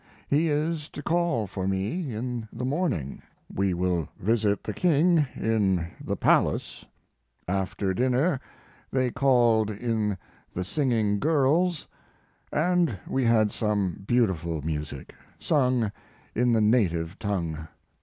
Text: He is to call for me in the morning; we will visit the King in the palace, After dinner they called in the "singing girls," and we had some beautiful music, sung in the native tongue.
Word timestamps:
He 0.27 0.47
is 0.47 0.89
to 0.93 1.03
call 1.03 1.45
for 1.45 1.67
me 1.67 2.11
in 2.11 2.47
the 2.51 2.65
morning; 2.65 3.21
we 3.53 3.75
will 3.75 4.09
visit 4.19 4.63
the 4.63 4.73
King 4.73 5.27
in 5.35 5.85
the 6.03 6.15
palace, 6.15 6.83
After 7.47 7.93
dinner 7.93 8.41
they 8.89 9.11
called 9.11 9.69
in 9.69 10.17
the 10.55 10.63
"singing 10.63 11.19
girls," 11.19 11.85
and 12.51 12.97
we 13.07 13.25
had 13.25 13.51
some 13.51 14.01
beautiful 14.07 14.63
music, 14.63 15.13
sung 15.37 15.91
in 16.33 16.51
the 16.53 16.61
native 16.61 17.19
tongue. 17.19 17.67